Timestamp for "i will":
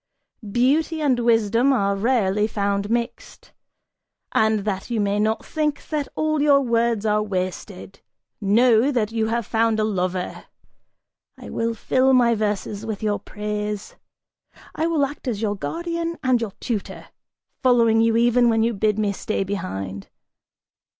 11.37-11.75, 14.73-15.05